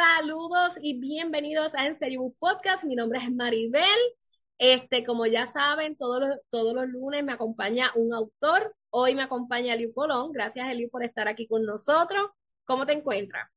[0.00, 2.84] Saludos y bienvenidos a En Serio Podcast.
[2.84, 3.84] Mi nombre es Maribel.
[4.56, 8.74] Este, como ya saben, todos los, todos los lunes me acompaña un autor.
[8.88, 10.32] Hoy me acompaña Eliu Colón.
[10.32, 12.30] Gracias, Eliu, por estar aquí con nosotros.
[12.64, 13.50] ¿Cómo te encuentras?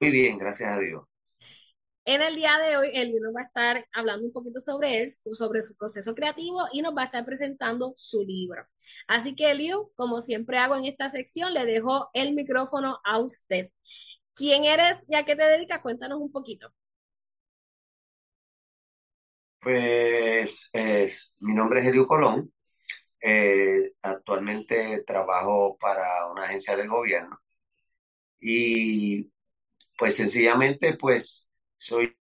[0.00, 1.04] Muy bien, gracias a Dios.
[2.06, 5.10] En el día de hoy, Eliu nos va a estar hablando un poquito sobre él,
[5.34, 8.66] sobre su proceso creativo y nos va a estar presentando su libro.
[9.06, 13.68] Así que, Eliu, como siempre hago en esta sección, le dejo el micrófono a usted.
[14.34, 15.80] ¿Quién eres y a qué te dedicas?
[15.80, 16.72] Cuéntanos un poquito.
[19.60, 22.52] Pues es, mi nombre es Eliu Colón.
[23.22, 27.40] Eh, actualmente trabajo para una agencia del gobierno
[28.40, 29.30] y
[29.98, 32.16] pues sencillamente pues soy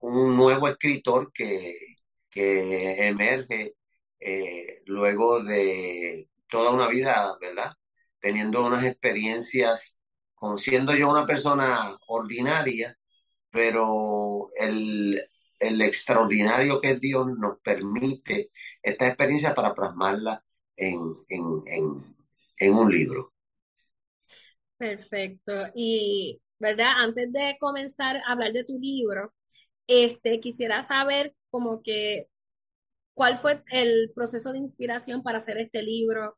[0.00, 1.96] un nuevo escritor que,
[2.30, 3.74] que emerge
[4.20, 7.72] eh, luego de toda una vida, ¿verdad?
[8.20, 9.96] Teniendo unas experiencias
[10.58, 12.96] siendo yo una persona ordinaria,
[13.50, 15.20] pero el,
[15.58, 18.50] extraordinario que Dios nos permite
[18.82, 20.42] esta experiencia para plasmarla
[20.76, 21.14] en,
[22.60, 23.32] un libro.
[24.76, 25.52] Perfecto.
[25.74, 26.92] Y, ¿verdad?
[26.98, 29.32] Antes de comenzar a hablar de tu libro,
[29.86, 32.28] este, quisiera saber como que
[33.14, 36.36] cuál fue el proceso de inspiración para hacer este libro,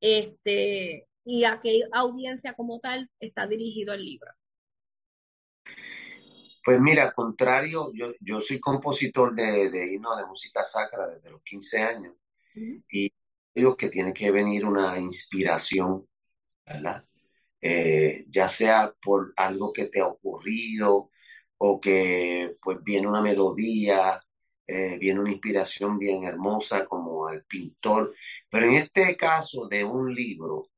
[0.00, 4.30] este, y a qué audiencia como tal está dirigido el libro?
[6.64, 11.42] Pues mira, contrario, yo, yo soy compositor de, de himnos de música sacra desde los
[11.42, 12.14] 15 años
[12.90, 13.12] y
[13.54, 16.06] digo que tiene que venir una inspiración,
[16.66, 17.04] ¿verdad?
[17.60, 21.10] Eh, ya sea por algo que te ha ocurrido
[21.58, 24.22] o que pues viene una melodía,
[24.66, 28.14] eh, viene una inspiración bien hermosa como el pintor,
[28.50, 30.68] pero en este caso de un libro,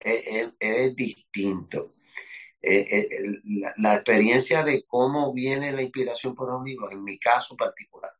[0.00, 1.88] es, distinto.
[2.60, 3.08] Eh, eh,
[3.76, 8.12] la, experiencia de cómo viene la inspiración por un libro, en mi caso particular,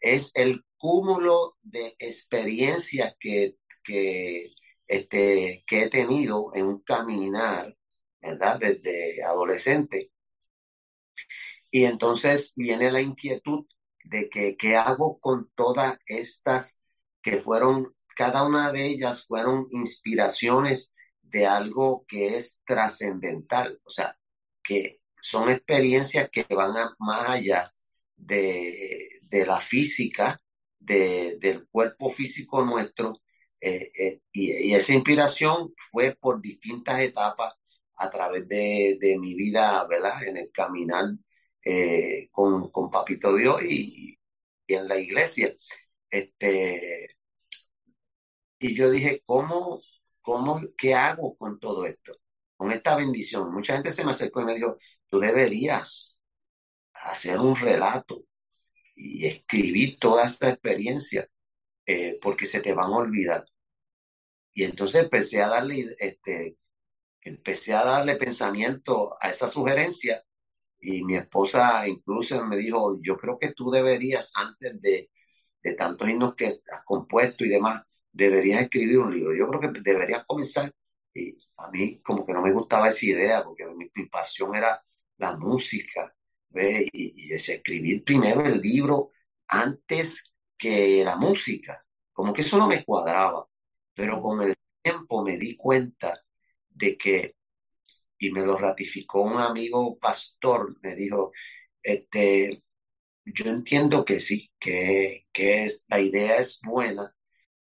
[0.00, 4.52] es el cúmulo de experiencias que, que,
[4.88, 7.76] este, que he tenido en un caminar,
[8.20, 8.58] ¿verdad?
[8.58, 10.10] Desde adolescente.
[11.70, 13.66] Y entonces viene la inquietud
[14.04, 16.82] de que qué hago con todas estas
[17.22, 20.92] que fueron, cada una de ellas fueron inspiraciones
[21.30, 24.16] de algo que es trascendental, o sea,
[24.62, 27.72] que son experiencias que van más allá
[28.16, 30.40] de, la física,
[30.78, 33.20] del cuerpo físico nuestro,
[33.60, 37.54] eh, eh, y, esa inspiración fue por distintas etapas
[37.96, 40.24] a través de, mi vida, ¿verdad?
[40.24, 41.06] En el caminar
[41.64, 44.18] eh, con, con, Papito Dios y,
[44.66, 45.54] y, en la iglesia.
[46.10, 47.16] Este,
[48.58, 49.82] y yo dije, ¿cómo
[50.30, 52.14] ¿Cómo, ¿Qué hago con todo esto?
[52.56, 53.52] Con esta bendición.
[53.52, 56.16] Mucha gente se me acercó y me dijo, tú deberías
[56.94, 58.22] hacer un relato
[58.94, 61.28] y escribir toda esta experiencia
[61.84, 63.44] eh, porque se te van a olvidar.
[64.54, 66.56] Y entonces empecé a darle, este,
[67.22, 70.22] empecé a darle pensamiento a esa sugerencia
[70.78, 75.10] y mi esposa incluso me dijo, yo creo que tú deberías, antes de,
[75.64, 79.34] de tantos himnos que has compuesto y demás, deberías escribir un libro.
[79.34, 80.72] Yo creo que deberías comenzar,
[81.14, 84.82] y a mí como que no me gustaba esa idea, porque mi, pasión era
[85.18, 86.14] la música,
[86.54, 89.12] Y, y escribir primero el libro
[89.48, 93.48] antes que la música, como que eso no me cuadraba,
[93.94, 96.22] pero con el tiempo me di cuenta
[96.70, 97.36] de que,
[98.18, 101.32] y me lo ratificó un amigo pastor, me dijo,
[101.82, 102.62] este,
[103.24, 107.14] yo entiendo que sí, que, que es, la idea es buena,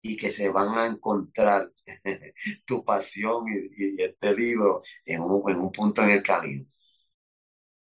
[0.05, 1.73] y que se van a encontrar
[2.67, 6.67] tu pasión y, este libro en un, en un punto en el camino.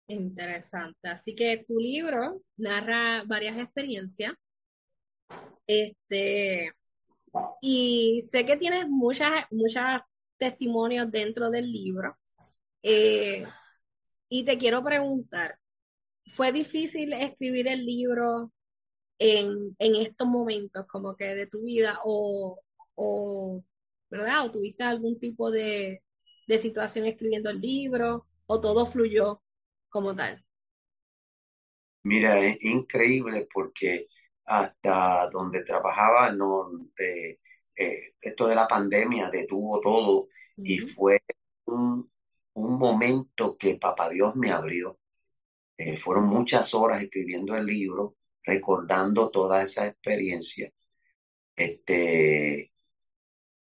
[0.07, 1.09] Interesante.
[1.09, 4.33] Así que tu libro narra varias experiencias.
[5.65, 6.71] Este,
[7.59, 10.01] y sé que tienes muchas, muchos
[10.37, 12.15] testimonios dentro del libro.
[12.83, 13.47] Eh,
[14.29, 15.57] y te quiero preguntar,
[16.27, 18.51] ¿fue difícil escribir el libro
[19.19, 22.59] en, estos momentos como que de tu vida o,
[22.95, 23.63] o,
[24.09, 24.45] ¿verdad?
[24.45, 26.03] O tuviste algún tipo de,
[26.47, 29.41] de situación escribiendo el libro o todo fluyó
[29.89, 30.44] como tal?
[32.03, 34.07] Mira, es increíble porque
[34.45, 36.69] hasta donde trabajaba, no,
[37.00, 37.39] eh,
[37.75, 40.27] eh, esto de la pandemia detuvo todo
[40.57, 41.21] y fue
[41.65, 42.09] un,
[42.53, 45.00] momento que Papá Dios me abrió.
[45.77, 48.15] Eh, fueron muchas horas escribiendo el libro,
[48.45, 50.71] recordando toda esa experiencia.
[51.56, 52.71] Este,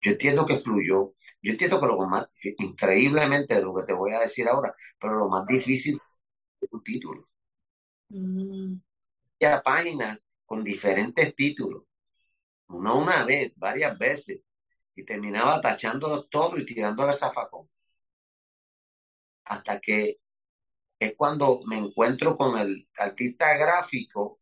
[0.03, 1.15] yo entiendo que fluyó.
[1.43, 2.29] Yo entiendo que lo más,
[2.59, 6.01] increíblemente de lo que te voy a decir ahora, pero lo más difícil
[6.61, 7.29] es un título.
[8.09, 8.77] Mm.
[9.65, 11.85] páginas con diferentes títulos,
[12.69, 14.41] no una vez, varias veces,
[14.95, 17.69] y terminaba tachando todo y tirando el zafacón.
[19.45, 20.19] Hasta que
[20.99, 24.41] es cuando me encuentro con el artista gráfico,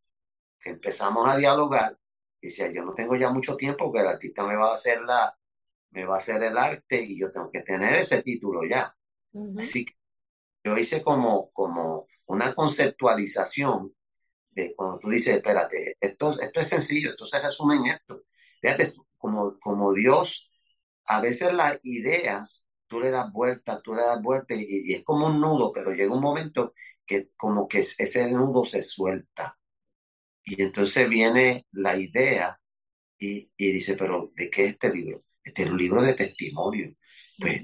[0.65, 1.99] empezamos a dialogar,
[2.41, 5.03] y decía, yo no tengo ya mucho tiempo, que el artista me va a hacer
[5.03, 5.37] la,
[5.91, 8.95] me va a hacer el arte y yo tengo que tener ese título ya.
[9.59, 9.95] Así que
[10.65, 13.95] yo hice como, como una conceptualización
[14.51, 18.23] de cuando tú dices, espérate, esto, esto es sencillo, esto se resume en esto.
[18.61, 20.51] Fíjate, como, como Dios,
[21.07, 25.27] a veces las ideas, tú le das vuelta, tú le das vuelta y, es como
[25.27, 26.75] un nudo, pero llega un momento
[27.07, 29.59] que como que ese nudo se suelta.
[30.45, 32.59] Y entonces viene la idea
[33.19, 35.25] y, y dice, pero ¿de qué es este libro?
[35.43, 36.95] Este es un libro de testimonio.
[37.39, 37.63] Pues,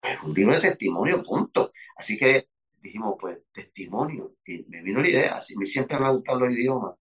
[0.00, 1.72] pues un libro de testimonio, punto.
[1.96, 2.48] Así que
[2.80, 4.36] dijimos, pues, testimonio.
[4.46, 6.96] Y me vino la idea, así me siempre me ha gustado los idiomas.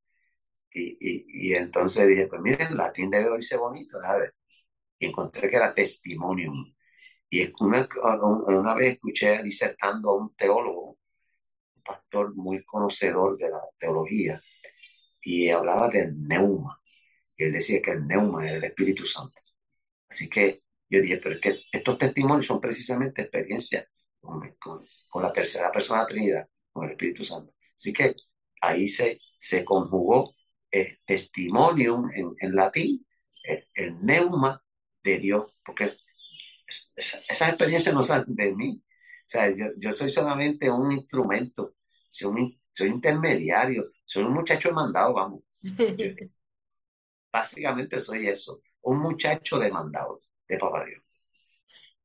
[0.74, 0.98] Y,
[1.50, 4.32] y, entonces dije, pues miren, latín debe oírse bonito, ¿sabes?
[5.00, 6.54] Y encontré que era testimonio.
[7.30, 7.88] Y una,
[8.48, 10.98] una vez escuché disertando a un teólogo,
[11.76, 14.42] un pastor muy conocedor de la teología,
[15.22, 16.80] y hablaba del neuma.
[17.38, 19.42] Y él decía que el neuma era el Espíritu Santo.
[20.10, 23.86] Así que yo dije, pero es que estos testimonios son precisamente experiencias
[24.20, 24.42] con,
[25.24, 27.54] la tercera persona de la Trinidad, con el Espíritu Santo.
[27.76, 28.16] Así que
[28.62, 30.36] ahí se, se conjugó
[30.72, 33.06] eh, testimonium en, latín,
[33.48, 34.64] eh, el, neuma
[35.04, 35.94] de Dios, porque
[36.96, 38.84] esas experiencias no salen de mí.
[38.84, 41.76] O sea, yo, soy solamente un instrumento,
[42.10, 45.42] soy, soy intermediario, soy un muchacho mandado, vamos.
[47.32, 51.04] básicamente soy eso, un muchacho demandado de Papá Dios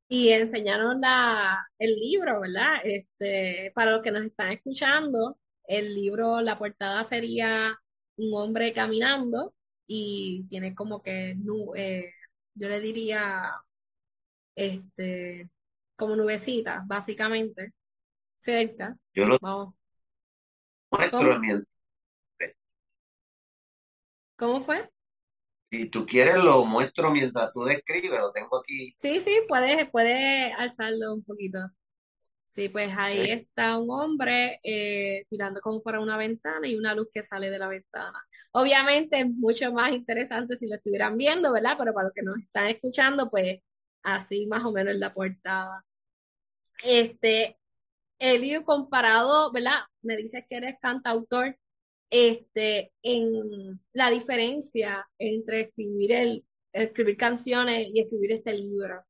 [0.08, 2.76] y enseñaron la, el libro, ¿verdad?
[2.84, 7.76] Este, para los que nos están escuchando, el libro, la portada sería
[8.16, 9.54] un hombre caminando
[9.86, 11.36] y tiene como que,
[11.76, 12.12] eh,
[12.54, 13.52] yo le diría,
[14.54, 15.50] este,
[15.96, 17.72] como nubecitas, básicamente,
[18.36, 18.96] cerca.
[19.14, 19.74] Yo lo Vamos.
[20.90, 21.66] muestro ¿Cómo
[24.64, 24.88] fue?
[25.70, 28.94] Si tú quieres, lo muestro mientras tú describes, lo tengo aquí.
[28.98, 31.58] Sí, sí, puedes, puedes alzarlo un poquito.
[32.46, 37.08] Sí, pues ahí está un hombre eh, mirando como para una ventana y una luz
[37.12, 38.18] que sale de la ventana.
[38.52, 41.74] Obviamente es mucho más interesante si lo estuvieran viendo, ¿verdad?
[41.78, 43.60] Pero para los que nos están escuchando, pues
[44.02, 45.84] así más o menos en la portada.
[46.82, 47.58] Este,
[48.18, 49.80] Elio, comparado, ¿verdad?
[50.02, 51.58] Me dices que eres cantautor
[52.10, 59.04] este, en la diferencia entre escribir, el, escribir canciones y escribir este libro.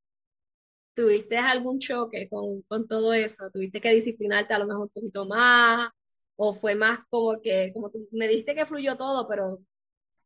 [0.95, 3.51] ¿Tuviste algún choque con, con todo eso?
[3.51, 5.91] ¿Tuviste que disciplinarte a lo mejor un poquito más?
[6.37, 9.61] ¿O fue más como que, como tú me diste que fluyó todo, pero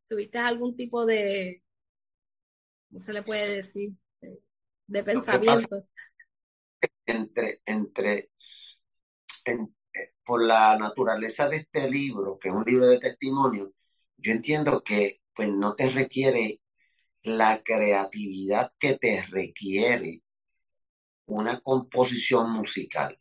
[0.08, 1.62] tuviste algún tipo de,
[2.88, 3.92] ¿cómo se le puede decir?
[4.86, 5.86] De, pensamiento.
[7.06, 8.30] Entre, entre,
[10.30, 13.72] por la naturaleza de este libro, que es un libro de testimonio,
[14.16, 16.60] yo entiendo que pues no te requiere
[17.24, 20.22] la creatividad que te requiere
[21.26, 23.18] una composición musical.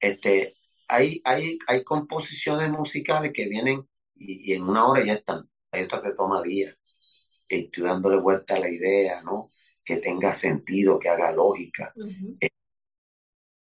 [0.00, 0.54] Este,
[0.88, 5.48] hay, hay, hay composiciones musicales que vienen y, en una hora ya están.
[5.70, 6.76] Hay otras que toma días.
[7.46, 9.50] Estoy dándole vuelta a la idea, ¿no?
[9.84, 11.94] Que tenga sentido, que haga lógica.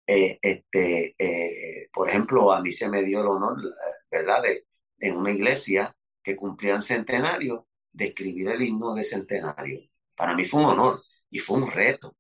[0.08, 3.58] Eh, este, eh, por ejemplo, a mí se me dio el honor,
[4.12, 4.66] ¿verdad?, de,
[5.00, 9.82] en una iglesia que cumplían centenario, de escribir el himno de centenario.
[10.16, 12.16] Para mí fue un honor y fue un reto,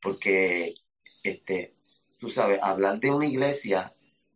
[0.00, 0.74] porque,
[1.22, 1.74] este,
[2.18, 3.92] tú sabes, hablar de una iglesia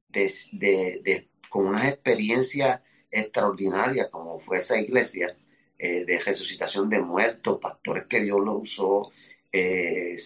[0.08, 2.80] de, de, con unas experiencias
[3.10, 5.36] extraordinarias como fue esa iglesia,
[5.78, 9.10] eh, de resucitación de muertos, pastores que Dios los usó,
[9.52, 10.16] eh,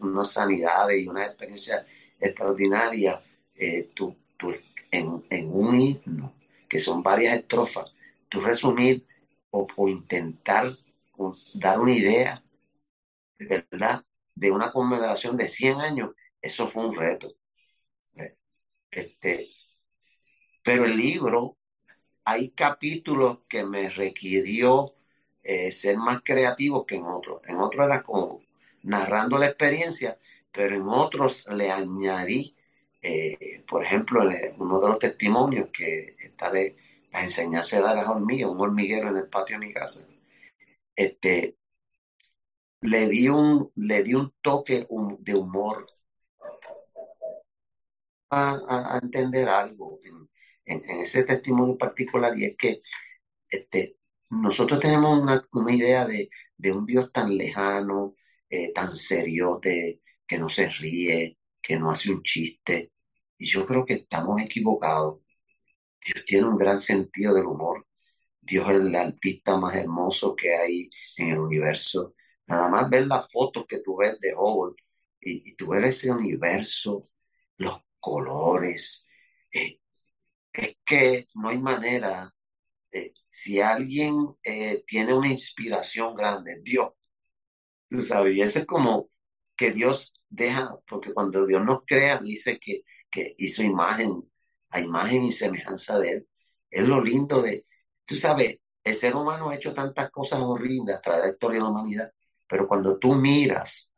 [0.00, 1.86] unas sanidades y una experiencia
[2.18, 3.22] extraordinaria
[3.54, 4.16] eh, tú,
[4.90, 6.34] en, en, un himno,
[6.68, 7.92] que son varias estrofas,
[8.28, 9.06] tú resumir
[9.50, 10.76] o, intentar
[11.54, 12.42] dar una idea
[13.38, 16.10] de verdad, de una conmemoración de 100 años,
[16.40, 17.34] eso fue un reto.
[18.90, 19.46] Este,
[20.62, 21.56] pero el libro,
[22.24, 24.94] hay capítulos que me requirió
[25.44, 27.42] eh, ser más creativo que en otros.
[27.46, 28.42] En otros era como
[28.82, 30.18] narrando la experiencia,
[30.52, 32.56] pero en otros le añadí,
[33.02, 36.76] eh, por ejemplo, en uno de los testimonios que está de
[37.12, 40.06] las enseñanzas de las hormigas, un hormiguero en el patio de mi casa.
[40.96, 41.56] Este,
[42.80, 44.86] le di un, le di un toque
[45.20, 45.86] de humor
[48.30, 50.28] a, entender algo en,
[51.00, 52.82] ese testimonio particular y es que
[53.48, 53.96] este,
[54.42, 55.20] nosotros tenemos
[55.52, 56.30] una, idea de,
[56.72, 58.14] un Dios tan lejano,
[58.48, 62.92] eh, tan serio, que no se ríe, que no hace un chiste.
[63.38, 65.20] Y yo creo que estamos equivocados.
[66.04, 67.86] Dios tiene un gran sentido del humor.
[68.40, 72.14] Dios es el artista más hermoso que hay en el universo.
[72.46, 74.76] Nada más ver las fotos que tú ves de Hubble
[75.20, 77.08] y, y tú ves ese universo,
[77.56, 79.08] los colores.
[79.52, 79.80] Eh,
[80.52, 82.30] es que no hay manera.
[83.30, 86.92] Si alguien eh, tiene una inspiración grande, Dios,
[87.88, 89.10] tú sabes, y eso es como
[89.56, 94.22] que Dios deja, porque cuando Dios nos crea, dice que, que hizo imagen,
[94.70, 96.28] a imagen y semejanza de Él.
[96.70, 97.66] Es lo lindo de,
[98.06, 101.64] tú sabes, el ser humano ha hecho tantas cosas horribles a de la historia de
[101.64, 102.12] la humanidad,
[102.46, 103.92] pero cuando tú miras,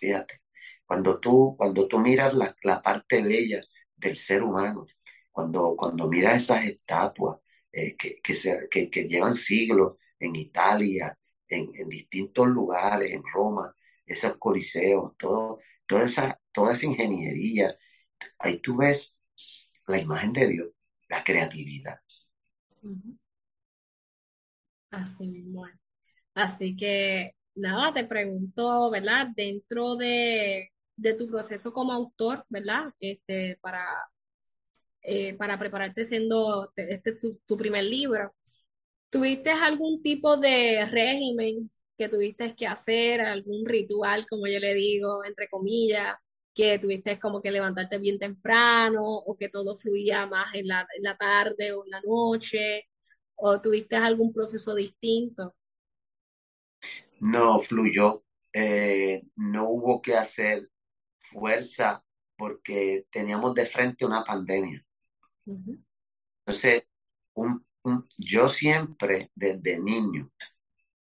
[0.00, 0.42] fíjate,
[0.84, 3.62] cuando tú, cuando tú miras la, la parte bella
[3.96, 4.86] del ser humano,
[5.32, 7.38] cuando, cuando miras esas estatuas
[7.76, 11.14] eh, que, que, se, que, que, llevan siglos en Italia,
[11.46, 13.74] en, en, distintos lugares, en Roma,
[14.06, 17.76] esos coliseos, todo, toda, esa, toda esa ingeniería,
[18.38, 19.20] ahí tú ves
[19.88, 20.68] la imagen de Dios,
[21.10, 22.00] la creatividad.
[24.90, 25.66] Así mismo.
[26.32, 29.28] Así que nada, te pregunto, ¿verdad?
[29.36, 32.94] Dentro de, de tu proceso como autor, ¿verdad?
[32.98, 33.86] Este, para,
[35.08, 37.12] eh, para prepararte siendo este
[37.46, 38.34] tu, primer libro.
[39.08, 45.24] ¿Tuviste algún tipo de régimen que tuviste que hacer, algún ritual, como yo le digo,
[45.24, 46.16] entre comillas,
[46.52, 50.86] que tuviste como que levantarte bien temprano o que todo fluía más en la,
[51.16, 52.88] tarde o en la noche?
[53.36, 55.54] ¿O tuviste algún proceso distinto?
[57.20, 58.24] No, fluyó.
[58.52, 60.68] Eh, no hubo que hacer
[61.20, 62.02] fuerza
[62.36, 64.85] porque teníamos de frente una pandemia.
[65.46, 66.84] Entonces,
[68.18, 70.30] yo siempre desde niño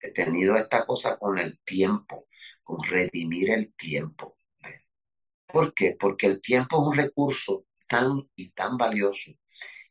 [0.00, 2.28] he tenido esta cosa con el tiempo,
[2.62, 4.38] con redimir el tiempo.
[5.46, 5.96] ¿Por qué?
[5.98, 9.32] Porque el tiempo es un recurso tan y tan valioso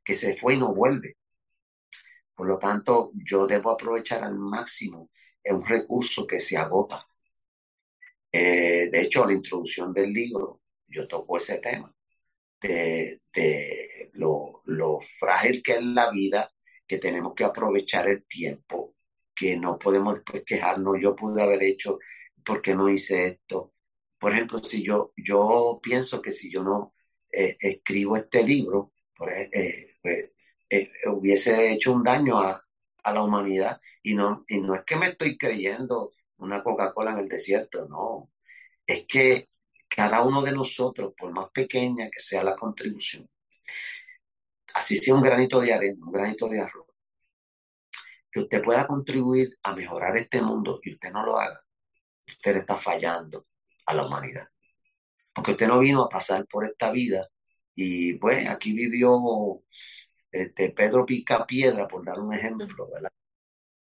[0.04, 1.18] que se fue y no vuelve.
[2.36, 5.10] Por lo tanto, yo debo aprovechar al máximo
[5.44, 7.06] es un recurso que se agota.
[8.32, 11.94] Eh, de hecho, la introducción del libro, yo toco ese tema
[12.63, 16.51] de, lo, frágil que es la vida,
[16.88, 18.96] que tenemos que aprovechar el tiempo,
[19.36, 22.00] que no podemos después quejarnos, yo pude haber hecho,
[22.46, 23.74] porque no hice esto?
[24.20, 26.93] Por ejemplo, si yo, yo pienso que si yo no
[27.32, 28.93] eh, escribo este libro,
[29.29, 30.32] eh, pues,
[31.08, 32.63] hubiese hecho un daño a,
[33.03, 37.20] a la humanidad y no, y no es que me estoy creyendo una Coca-Cola en
[37.20, 38.32] el desierto, no.
[38.86, 39.50] Es que
[39.96, 43.30] cada uno de nosotros, por más pequeña que sea la contribución,
[44.74, 46.88] así sea un granito de arena, un granito de arroz,
[48.32, 51.62] que usted pueda contribuir a mejorar este mundo y usted no lo haga,
[52.28, 53.46] usted está fallando
[53.86, 54.48] a la humanidad.
[55.34, 57.28] Porque usted no vino a pasar por esta vida
[57.76, 59.64] y pues aquí vivió
[60.34, 63.12] este, Pedro pica piedra, por dar un ejemplo, ¿verdad?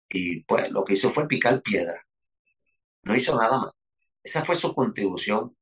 [0.08, 2.06] Y pues lo que hizo fue picar piedra.
[3.02, 3.72] No hizo nada más.
[4.22, 5.56] Esa fue su contribución.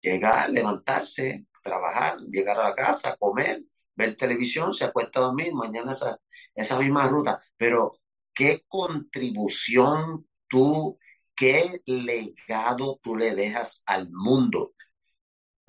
[0.00, 3.62] Llegar, levantarse, trabajar, llegar a la casa, comer,
[3.94, 6.18] ver televisión, se acuesta a dormir, mañana esa,
[6.54, 7.42] esa misma ruta.
[7.56, 8.00] Pero,
[8.34, 10.98] ¿qué contribución tú,
[11.34, 14.74] qué legado tú le dejas al mundo?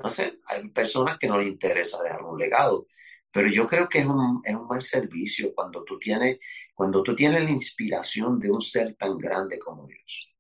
[0.02, 2.88] No sé, hay personas que no les interesa dejar un legado,
[3.32, 6.40] pero yo creo que es un, es un mal servicio cuando tú, tienes,
[6.74, 10.34] cuando tú tienes la inspiración de un ser tan grande como Dios,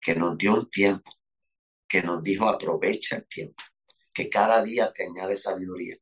[0.00, 1.10] que nos dio un tiempo,
[1.92, 3.62] que nos dijo aprovecha el tiempo,
[4.14, 5.98] que cada día te añade sabiduría.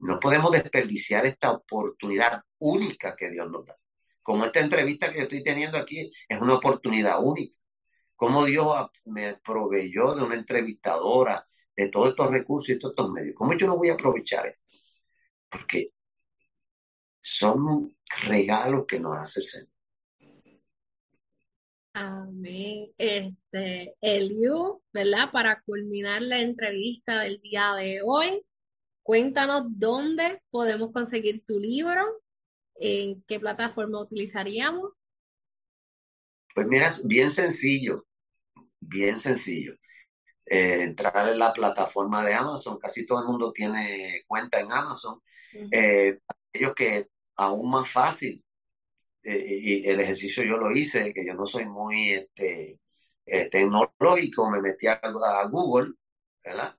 [0.00, 3.74] No podemos desperdiciar esta oportunidad única que Dios nos da.
[4.22, 7.56] Como esta entrevista que estoy teniendo aquí es una oportunidad única.
[8.14, 13.34] Como Dios me proveyó de una entrevistadora, de todos estos recursos y todos estos medios.
[13.34, 14.66] ¿Cómo yo no voy a aprovechar esto?
[15.48, 15.92] porque
[17.22, 17.96] son
[18.26, 19.75] regalos que nos hace el Señor.
[21.98, 22.92] Amén.
[22.98, 25.30] Este, Eliu, ¿verdad?
[25.32, 28.44] Para culminar la entrevista del día de hoy,
[29.02, 32.04] cuéntanos dónde podemos conseguir tu libro,
[32.74, 34.92] en qué plataforma utilizaríamos.
[36.54, 38.06] Pues mira, bien sencillo,
[38.78, 39.74] bien sencillo.
[40.44, 45.18] Eh, entrar en la plataforma de Amazon, casi todo el mundo tiene cuenta en Amazon.
[45.70, 48.45] Eh, para ellos que aún más fácil, eh,
[49.26, 52.78] y el ejercicio yo lo hice, que yo no soy muy este,
[53.26, 55.00] eh, tecnológico, me metí a,
[55.50, 55.94] Google,
[56.44, 56.76] ¿verdad?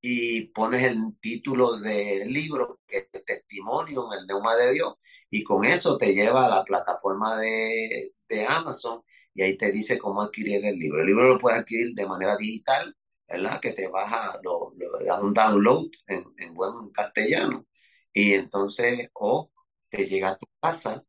[0.00, 4.96] Y pones el título del libro, que es Testimonio en el Neuma de Dios,
[5.30, 8.12] y con eso te lleva a la plataforma de,
[8.48, 9.02] Amazon
[9.34, 11.00] y ahí te dice cómo adquirir el libro.
[11.00, 12.96] El libro lo puedes adquirir de manera digital,
[13.28, 13.60] ¿verdad?
[13.60, 17.66] Que te baja, lo, lo un download en, en buen castellano
[18.12, 19.50] y entonces o
[19.90, 21.04] te llega a tu casa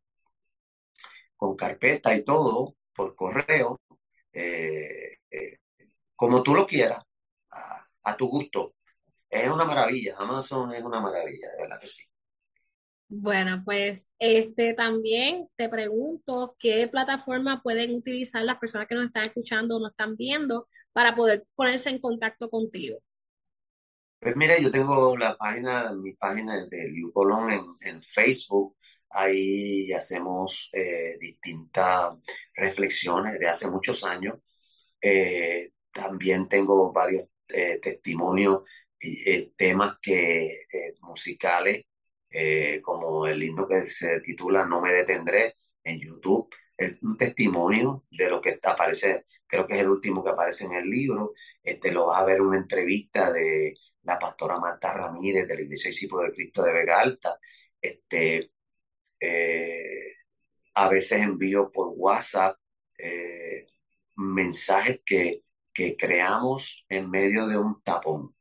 [1.38, 3.80] con carpeta y todo, por correo,
[4.34, 5.60] eh, eh,
[6.16, 7.04] como tú lo quieras,
[7.52, 8.74] a, tu gusto.
[9.30, 12.04] Es una maravilla, Amazon es una maravilla, de verdad que sí.
[13.10, 19.26] Bueno, pues este también te pregunto qué plataforma pueden utilizar las personas que nos están
[19.26, 23.00] escuchando o nos están viendo para poder ponerse en contacto contigo.
[24.20, 28.77] Pues mira, yo tengo la página, mi página de Liu Colón en, en Facebook,
[29.20, 32.14] Ahí hacemos eh, distintas
[32.54, 34.38] reflexiones de hace muchos años.
[35.02, 38.64] Eh, también tengo varios eh, testimonios
[39.00, 40.66] y temas que
[41.02, 41.86] musicales,
[42.84, 46.50] como el himno que se titula No me detendré en YouTube.
[46.78, 50.74] Es un testimonio de lo que aparece, creo que es el último que aparece en
[50.74, 51.34] el libro.
[51.64, 55.90] Este, lo vas a ver una entrevista de la pastora Marta Ramírez de la Iglesia
[55.90, 57.40] Discípulo de Cristo de Vega Alta.
[57.82, 58.52] Este,
[59.20, 60.14] eh,
[60.76, 62.58] a veces envío por WhatsApp
[62.98, 63.68] eh,
[64.16, 65.44] mensajes que,
[65.98, 68.36] creamos en medio de un tapón.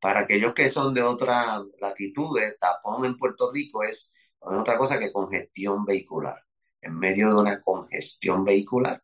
[0.00, 5.12] para aquellos que son de otras latitudes, tapón en Puerto Rico es, otra cosa que
[5.12, 6.44] congestión vehicular.
[6.80, 9.02] En medio de una congestión vehicular,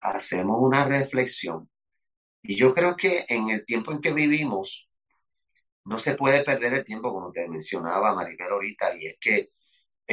[0.00, 1.70] hacemos una reflexión.
[2.42, 4.90] Y yo creo que en el tiempo en que vivimos,
[5.84, 9.50] no se puede perder el tiempo, como te mencionaba Maribel ahorita, y es que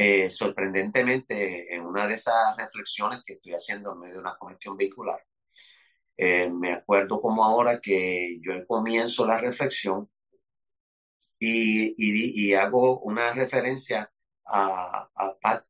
[0.00, 4.76] eh, sorprendentemente, en una de esas reflexiones que estoy haciendo en medio de una congestión
[4.76, 5.20] vehicular,
[6.16, 10.08] eh, me acuerdo como ahora que yo comienzo la reflexión
[11.40, 14.08] y, y, hago una referencia
[14.46, 15.64] a, a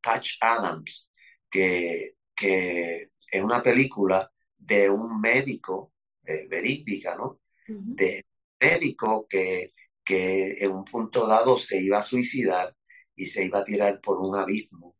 [0.00, 1.08] Patch Adams,
[1.48, 5.92] que, que, es una película de un médico
[6.24, 7.40] eh, verídica, ¿no?
[7.68, 8.24] De
[8.60, 12.74] médico que, que en un punto dado se iba a suicidar
[13.20, 14.96] y se iba a tirar por un abismo,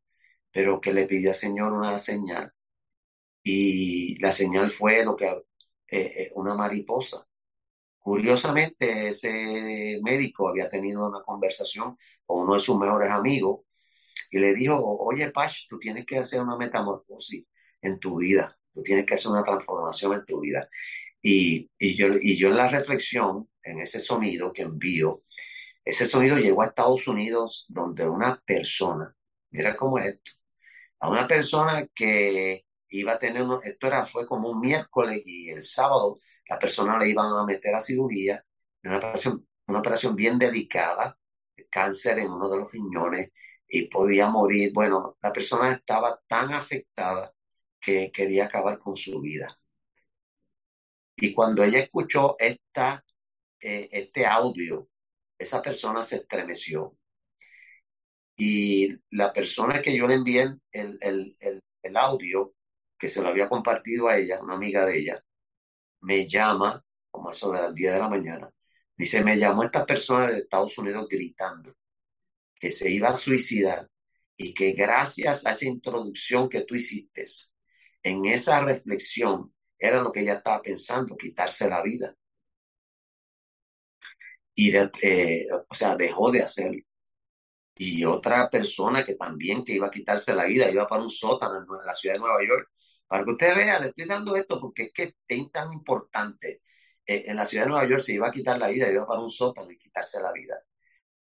[0.52, 2.52] pero que le pidió al Señor una señal.
[3.42, 5.42] Y la señal fue lo que eh,
[5.88, 7.26] eh, una mariposa.
[7.98, 13.62] Curiosamente, ese médico había tenido una conversación con uno de sus mejores amigos
[14.30, 17.46] y le dijo, oye, Pach, tú tienes que hacer una metamorfosis
[17.82, 20.68] en tu vida, tú tienes que hacer una transformación en tu vida.
[21.22, 25.22] Y, y, yo, y yo en la reflexión, en ese sonido que envío,
[25.90, 29.14] ese sonido llegó a Estados Unidos donde una persona,
[29.50, 30.30] mira cómo es esto,
[31.00, 35.62] a una persona que iba a tener, esto era, fue como un miércoles y el
[35.62, 38.44] sábado la persona le iban a meter a cirugía,
[38.84, 41.18] una operación, una operación bien delicada,
[41.70, 43.32] cáncer en uno de los riñones
[43.68, 44.72] y podía morir.
[44.74, 47.32] Bueno, la persona estaba tan afectada
[47.80, 49.58] que quería acabar con su vida.
[51.16, 53.04] Y cuando ella escuchó esta,
[53.60, 54.89] eh, este audio
[55.40, 56.96] esa persona se estremeció.
[58.36, 62.54] Y la persona que yo le envié el, el, audio,
[62.98, 65.24] que se lo había compartido a ella, una amiga de ella,
[66.02, 68.50] me llama, como eso de las 10 de la mañana,
[68.96, 71.74] dice, me llamó esta persona de Estados Unidos gritando
[72.54, 73.88] que se iba a suicidar
[74.36, 77.24] y que gracias a esa introducción que tú hiciste,
[78.02, 82.14] en esa reflexión, era lo que ella estaba pensando, quitarse la vida
[84.54, 86.82] y eh, o sea, dejó de hacerlo.
[87.76, 91.58] Y otra persona que también que iba a quitarse la vida, iba para un sótano
[91.60, 92.68] en la ciudad de Nueva York.
[93.06, 96.62] Para que usted vea, le estoy dando esto porque es que es tan importante.
[97.06, 99.20] Eh, en la ciudad de Nueva York se iba a quitar la vida, iba para
[99.20, 100.62] un sótano y quitarse la vida.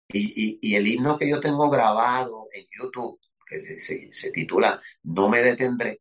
[0.09, 5.29] Y, y, el himno que yo tengo grabado en YouTube, que se, se, titula No
[5.29, 6.01] me detendré,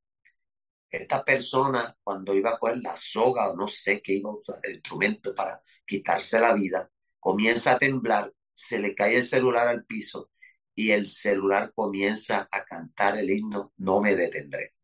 [0.90, 4.60] esta persona cuando iba a coger la soga o no sé qué iba a usar,
[4.64, 6.90] el instrumento para quitarse la vida,
[7.28, 10.32] comienza a temblar, se le cae el celular al piso
[10.74, 14.76] y el celular comienza a cantar el himno No me detendré.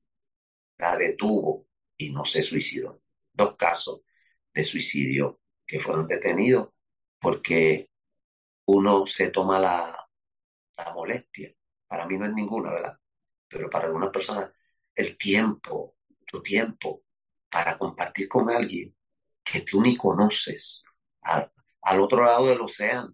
[0.78, 3.02] la detuvo y no se suicidó.
[3.32, 4.02] Dos casos
[4.54, 6.68] de suicidio que fueron detenidos
[7.18, 7.90] porque
[8.66, 10.10] uno se toma la,
[10.94, 11.56] molestia.
[11.88, 13.00] Para mí no es ninguna, ¿verdad?
[13.48, 14.52] Pero para algunas personas,
[14.94, 17.06] el tiempo, tu tiempo
[17.50, 18.94] para compartir con alguien
[19.46, 20.84] que tú ni conoces
[21.84, 23.13] al otro lado del océano.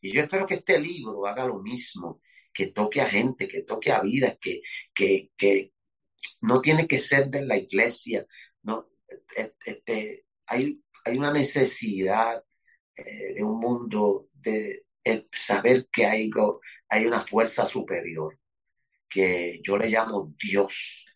[0.00, 2.20] Y yo espero que este libro haga lo mismo,
[2.52, 4.62] que toque a gente, que toque a vidas, que,
[4.94, 5.72] que, que
[6.40, 8.26] no tiene que ser de la iglesia.
[8.62, 8.88] No,
[9.64, 12.42] este, hay, hay una necesidad
[12.96, 14.84] eh, de un mundo de
[15.32, 16.30] saber que hay,
[16.88, 18.38] hay una fuerza superior,
[19.08, 21.06] que yo le llamo Dios,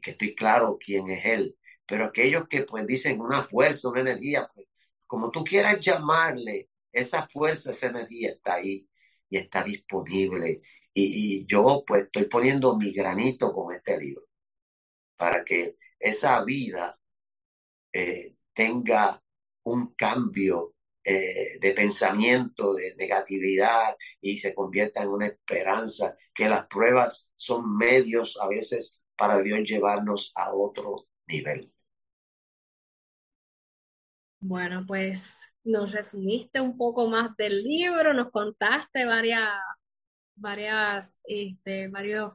[0.00, 4.48] que estoy claro quién es Él, pero aquellos que pues dicen una fuerza, una energía,
[4.54, 4.66] pues,
[5.12, 8.88] como tú quieras llamarle, esa fuerza, esa energía está ahí
[9.28, 10.62] y está disponible.
[10.94, 14.24] Y, yo pues estoy poniendo mi granito con este libro
[15.18, 16.98] para que esa vida
[17.92, 19.22] eh, tenga
[19.64, 26.66] un cambio eh, de pensamiento, de negatividad y se convierta en una esperanza, que las
[26.68, 31.70] pruebas son medios a veces para Dios llevarnos a otro nivel.
[34.44, 39.48] Bueno, pues nos resumiste un poco más del libro, nos contaste varias,
[40.34, 42.34] varias, este, varios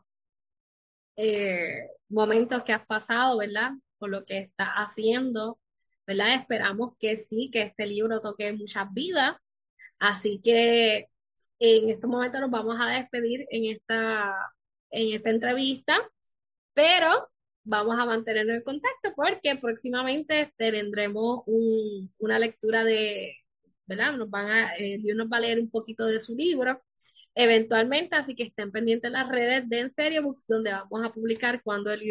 [1.18, 3.72] eh, momentos que has pasado, ¿verdad?
[3.98, 5.60] Por lo que estás haciendo
[6.08, 6.36] ¿verdad?
[6.36, 9.36] Esperamos que sí, que este libro toque muchas vidas.
[10.00, 11.10] Así que
[11.60, 14.54] en este momento nos vamos a despedir en esta,
[14.92, 15.98] en esta entrevista,
[16.74, 17.30] pero
[17.68, 23.36] vamos a mantenernos en contacto porque próximamente tendremos una lectura de,
[23.86, 24.14] ¿verdad?
[24.14, 26.82] Nos van a, eh, Dios nos va a leer un poquito de su libro
[27.36, 31.12] eventualmente, así que estén pendientes en las redes de En Serio Books, donde vamos a
[31.14, 32.02] publicar cuando el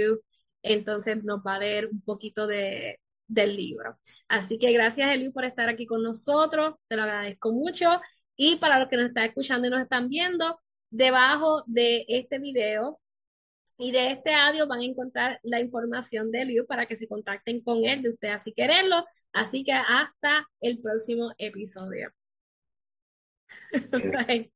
[0.62, 3.98] entonces nos va a leer un poquito de, del libro.
[4.28, 6.74] Así que gracias, Eliu, por estar aquí con nosotros.
[6.88, 8.00] Te lo agradezco mucho.
[8.36, 13.00] Y para los que nos están escuchando y nos están viendo, debajo de este video
[13.78, 17.60] y de este audio van a encontrar la información de Eliu para que se contacten
[17.60, 19.04] con él de usted así quererlo.
[19.32, 22.10] Así que hasta el próximo episodio.
[23.90, 24.50] Bye.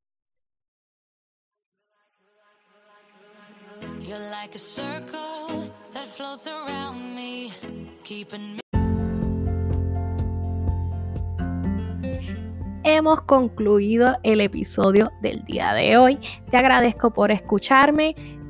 [12.82, 16.18] Hemos concluido el episodio del día de hoy.
[16.50, 18.39] Te agradezco por escucharme.